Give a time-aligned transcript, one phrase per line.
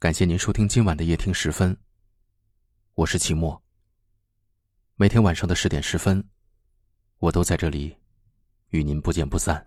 [0.00, 1.76] 感谢您收听今晚的夜听十分。
[2.94, 3.60] 我是齐墨。
[4.94, 6.22] 每天晚上的十点十分，
[7.18, 7.96] 我都在这里，
[8.68, 9.66] 与您不见不散。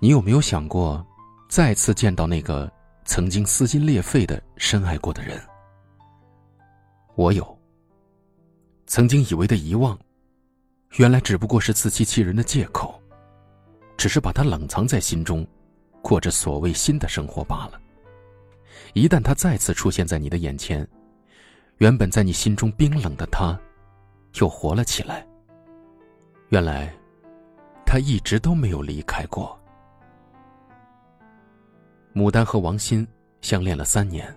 [0.00, 1.06] 你有没有想过，
[1.50, 2.72] 再次见到那个
[3.04, 5.38] 曾经撕心裂肺的深爱过的人？
[7.22, 7.58] 我有。
[8.88, 9.96] 曾经以为的遗忘，
[10.96, 13.00] 原来只不过是自欺欺人的借口，
[13.96, 15.46] 只是把他冷藏在心中，
[16.02, 17.80] 过着所谓新的生活罢了。
[18.92, 20.86] 一旦他再次出现在你的眼前，
[21.76, 23.56] 原本在你心中冰冷的他，
[24.40, 25.24] 又活了起来。
[26.48, 26.92] 原来，
[27.86, 29.56] 他一直都没有离开过。
[32.12, 33.06] 牡丹和王鑫
[33.42, 34.36] 相恋了三年，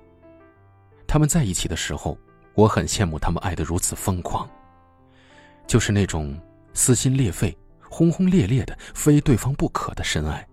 [1.07, 2.15] 他们在一起的时候。
[2.55, 4.49] 我很羡慕他们爱得如此疯狂，
[5.67, 6.39] 就是那种
[6.73, 10.45] 撕心裂肺、轰轰烈烈的、非对方不可的深爱。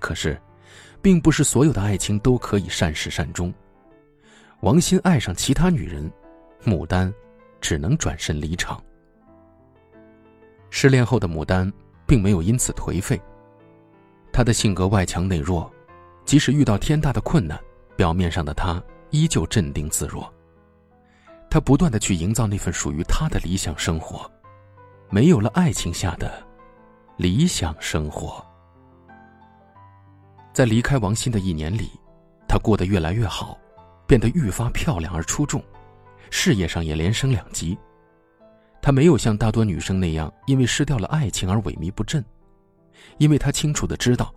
[0.00, 0.40] 可是，
[1.00, 3.52] 并不是所有的爱情都可以善始善终。
[4.60, 6.10] 王鑫爱上其他女人，
[6.64, 7.12] 牡丹
[7.60, 8.82] 只能转身离场。
[10.70, 11.72] 失恋后的牡丹
[12.06, 13.20] 并没有因此颓废，
[14.32, 15.72] 她的性格外强内弱，
[16.24, 17.58] 即使遇到天大的困难，
[17.96, 20.32] 表面上的她依旧镇定自若。
[21.50, 24.30] 他不断的去营造那份属于他的理想生活，
[25.10, 26.46] 没有了爱情下的
[27.16, 28.42] 理想生活。
[30.52, 31.90] 在离开王鑫的一年里，
[32.46, 33.58] 他过得越来越好，
[34.06, 35.60] 变得愈发漂亮而出众，
[36.30, 37.76] 事业上也连升两级。
[38.80, 42.24] 他没有像大多女生那样因为失掉了爱情而萎靡不振，
[43.18, 44.32] 因为他清楚的知道，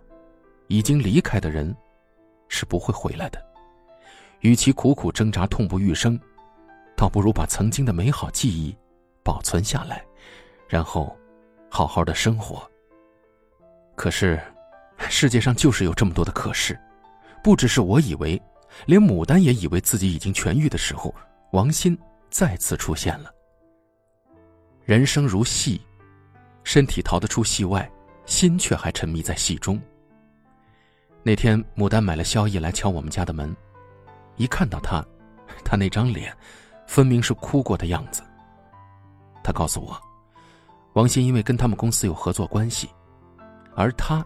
[0.66, 1.74] 已经离开的人
[2.48, 3.40] 是不会回来的，
[4.40, 6.18] 与其苦苦挣扎、痛不欲生。
[6.96, 8.76] 倒不如把曾经的美好记忆
[9.22, 10.04] 保存下来，
[10.68, 11.16] 然后
[11.68, 12.68] 好好的生活。
[13.94, 14.40] 可是，
[14.98, 16.78] 世界上就是有这么多的可是，
[17.42, 18.40] 不只是我以为，
[18.86, 21.14] 连牡丹也以为自己已经痊愈的时候，
[21.52, 21.96] 王鑫
[22.30, 23.32] 再次出现了。
[24.84, 25.80] 人生如戏，
[26.62, 27.90] 身体逃得出戏外，
[28.26, 29.80] 心却还沉迷在戏中。
[31.22, 33.54] 那天，牡丹买了宵夜来敲我们家的门，
[34.36, 35.04] 一看到他，
[35.64, 36.36] 他那张脸。
[36.94, 38.22] 分明是哭过的样子。
[39.42, 40.00] 他告诉我，
[40.92, 42.88] 王鑫因为跟他们公司有合作关系，
[43.74, 44.24] 而他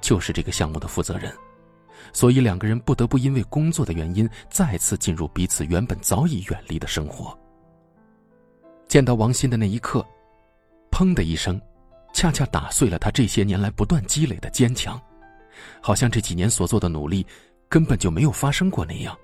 [0.00, 1.36] 就是这个项目的负责人，
[2.12, 7.36] 所以两个人不得不因为工作的原因再次进入彼此原本早已远离的生活。
[8.86, 10.06] 见到王鑫的那一刻，
[10.92, 11.60] 砰的一声，
[12.12, 15.02] 恰恰打碎了他这些年来不断积累的坚强，
[15.82, 17.26] 好像这几年所做的努力
[17.68, 19.18] 根本就没有发生过那样。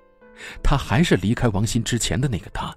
[0.62, 2.74] 他还是离开王鑫之前的那个他。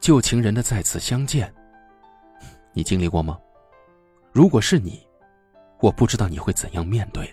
[0.00, 1.52] 旧情人的再次相见，
[2.72, 3.38] 你经历过吗？
[4.32, 5.06] 如果是你，
[5.80, 7.28] 我不知道你会怎样面对。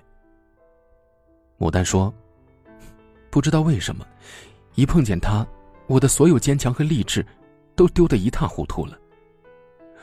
[1.57, 2.13] 牡丹说
[3.31, 4.05] ：“不知道为什么，
[4.75, 5.47] 一碰见他，
[5.87, 7.25] 我的所有坚强和励志，
[7.75, 8.97] 都丢得一塌糊涂了。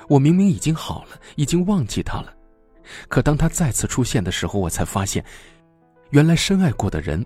[0.09, 2.35] 我明明已经好了，已经忘记他了，
[3.09, 5.25] 可当他再次出现的时候，我才发现，
[6.11, 7.25] 原来深爱过的人。”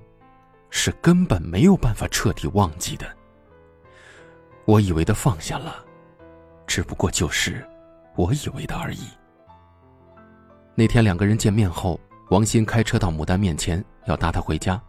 [0.71, 3.06] 是根本没有办法彻底忘记的。
[4.65, 5.84] 我以为的放下了，
[6.67, 7.67] 只不过就是
[8.17, 9.09] 我以为的而已。
[10.75, 11.99] 那天两个人见面后，
[12.31, 14.81] 王鑫开车到牡丹面前要搭她回家，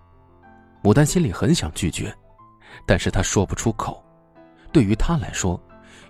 [0.83, 2.13] 牡丹心里很想拒绝，
[2.85, 4.03] 但是她说不出口。
[4.71, 5.59] 对于他来说，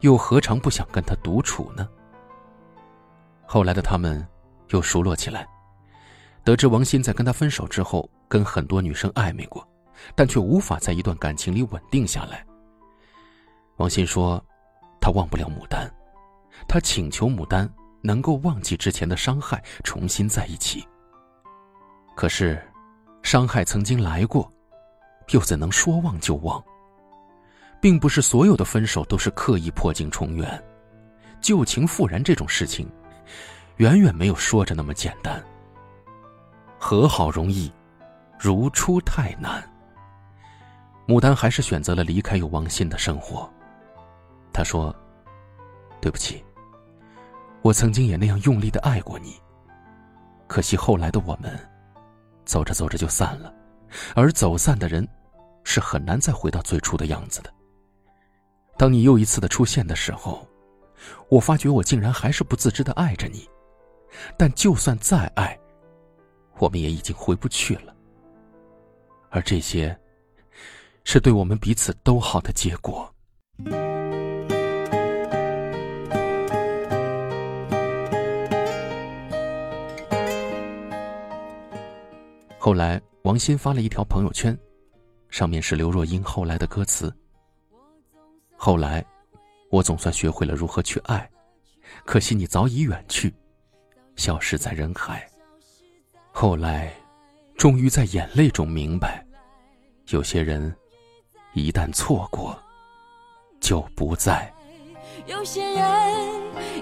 [0.01, 1.87] 又何尝不想跟他独处呢？
[3.45, 4.27] 后来的他们
[4.69, 5.47] 又熟络起来。
[6.43, 9.67] 得知王鑫在跟他分手之后，跟很多女生暧昧过，
[10.15, 12.45] 但却无法在一段感情里稳定下来。
[13.77, 14.43] 王鑫说
[14.99, 15.89] ：“他忘不了牡丹，
[16.67, 17.69] 他请求牡丹
[18.01, 20.85] 能够忘记之前的伤害，重新在一起。
[22.15, 22.61] 可是，
[23.21, 24.51] 伤害曾经来过，
[25.29, 26.63] 又怎能说忘就忘？
[27.81, 30.61] 并不是所有的分手都是刻意破镜重圆，
[31.39, 32.89] 旧情复燃这种事情，
[33.77, 35.41] 远远没有说着那么简单。”
[36.79, 37.71] 和好容易，
[38.39, 39.61] 如初太难。
[41.05, 43.51] 牡丹还是选择了离开有王鑫的生活。
[44.53, 44.95] 他说
[45.99, 46.43] ：“对不起，
[47.61, 49.35] 我曾经也那样用力的爱过你。
[50.47, 51.59] 可惜后来的我们，
[52.45, 53.53] 走着走着就散了，
[54.15, 55.07] 而走散的人，
[55.63, 57.53] 是很难再回到最初的样子的。
[58.77, 60.47] 当你又一次的出现的时候，
[61.29, 63.47] 我发觉我竟然还是不自知的爱着你。
[64.37, 65.57] 但就算再爱，
[66.59, 67.95] 我们也已经回不去了，
[69.29, 69.97] 而这些，
[71.05, 73.11] 是对我们彼此都好的结果。
[82.57, 84.55] 后来，王鑫发了一条朋友圈，
[85.29, 87.11] 上面是刘若英后来的歌词。
[88.57, 89.03] 后来，
[89.71, 91.27] 我总算学会了如何去爱，
[92.05, 93.33] 可惜你早已远去，
[94.17, 95.25] 消失在人海。
[96.41, 96.89] 后来，
[97.57, 99.21] 终于在眼泪中明白，
[100.07, 100.73] 有些人
[101.51, 102.57] 一旦错过，
[103.59, 104.49] 就不在；
[105.27, 105.75] 有些人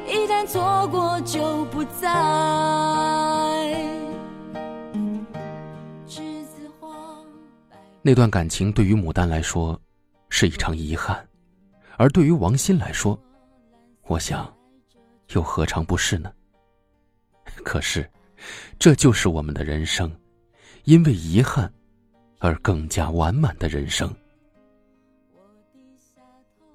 [0.06, 2.08] 一旦错过就不在。
[8.04, 9.82] 那段感情对于牡丹来说，
[10.30, 11.18] 是一场遗憾；
[11.98, 13.20] 而对于王鑫来说，
[14.04, 14.56] 我想，
[15.30, 16.32] 又何尝不是呢？
[17.64, 18.08] 可是，
[18.80, 20.12] 这就是我们的人生，
[20.84, 21.72] 因为遗憾，
[22.40, 24.14] 而更加完满的人生。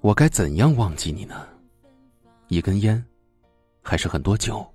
[0.01, 1.47] 我该怎样忘记你呢？
[2.49, 3.03] 一根烟，
[3.81, 4.65] 还是很多酒？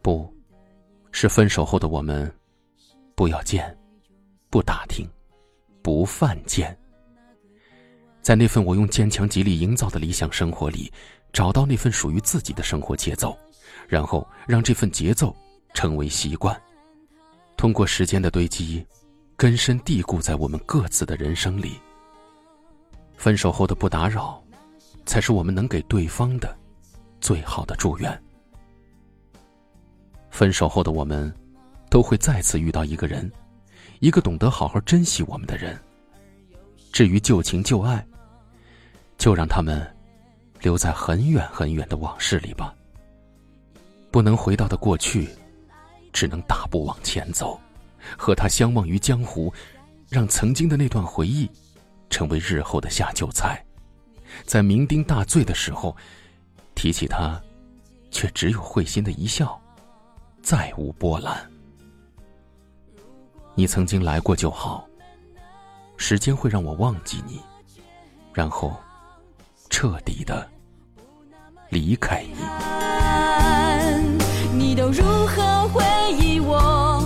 [0.00, 0.32] 不，
[1.12, 2.32] 是分手后的我们，
[3.14, 3.76] 不要见。
[4.48, 5.08] 不打听，
[5.80, 6.76] 不犯贱。
[8.20, 10.92] 在那份我用坚强极力营造的理想生活里，
[11.32, 13.38] 找到那份属于自己的生活节奏，
[13.88, 15.34] 然后让这份节奏
[15.74, 16.58] 成为习惯，
[17.56, 18.86] 通过时间的堆积，
[19.36, 21.78] 根深蒂固在我们各自的人生里。
[23.16, 24.42] 分手后的不打扰，
[25.04, 26.56] 才是我们能给对方的
[27.20, 28.22] 最好的祝愿。
[30.30, 31.32] 分手后的我们，
[31.90, 33.30] 都会再次遇到一个人。
[33.98, 35.78] 一个懂得好好珍惜我们的人。
[36.90, 38.02] 至于旧情旧爱，
[39.18, 39.86] 就让他们
[40.62, 42.74] 留在很远很远的往事里吧。
[44.10, 45.28] 不能回到的过去，
[46.12, 47.60] 只能大步往前走，
[48.18, 49.52] 和他相忘于江湖，
[50.08, 51.48] 让曾经的那段回忆
[52.08, 53.64] 成为日后的下酒菜。
[54.44, 55.96] 在酩酊大醉的时候，
[56.74, 57.40] 提起他，
[58.10, 59.60] 却只有会心的一笑，
[60.42, 61.48] 再无波澜。
[63.54, 64.86] 你曾经来过就好。
[65.96, 67.38] 时间会让我忘记你，
[68.32, 68.74] 然后
[69.68, 70.48] 彻底的
[71.68, 72.99] 离开你。
[74.70, 75.82] 你都如何回
[76.16, 77.02] 忆我？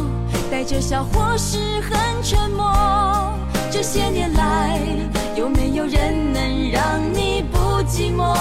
[0.50, 3.32] 带着笑或是很沉默？
[3.70, 4.78] 这些年来，
[5.34, 7.58] 有没有人能让你不
[7.88, 8.34] 寂寞？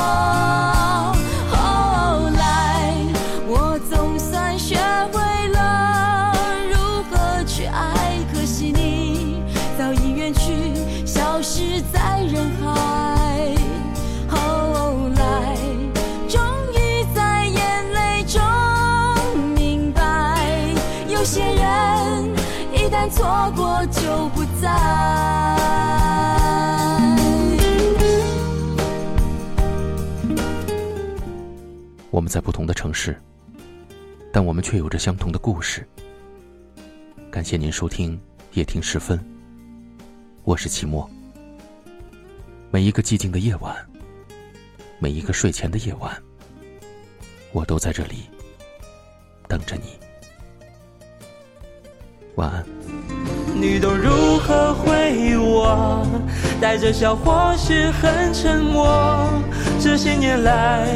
[32.13, 33.19] 我们在不同的城市，
[34.31, 35.83] 但我们却有着相同的故事。
[37.31, 38.21] 感谢您收听
[38.51, 39.19] 夜听时分，
[40.43, 41.09] 我是齐墨。
[42.69, 43.75] 每一个寂静的夜晚，
[44.99, 46.15] 每一个睡前的夜晚，
[47.51, 48.29] 我都在这里
[49.47, 49.97] 等着你。
[52.35, 52.63] 晚安。
[53.55, 56.05] 你都如何回忆我？
[56.61, 59.27] 带着笑或是很沉默？
[59.79, 60.95] 这些年来，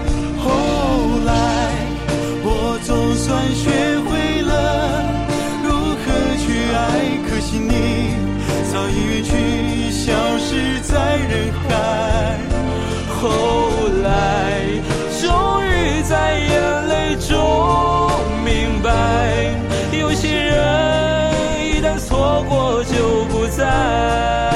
[11.49, 12.37] 海。
[13.07, 13.29] 后
[14.03, 14.61] 来，
[15.21, 17.29] 终于在眼泪中
[18.43, 18.89] 明白，
[19.91, 24.50] 有些人一旦错过就不再。